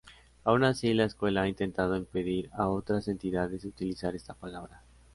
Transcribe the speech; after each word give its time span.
Aun 0.45 0.63
así, 0.63 0.95
la 0.95 1.03
escuela 1.03 1.43
ha 1.43 1.47
intentado 1.47 1.95
impedir 1.95 2.49
a 2.53 2.67
otras 2.69 3.07
entidades 3.07 3.65
utilizar 3.65 4.15
esta 4.15 4.33
palabra. 4.33 4.81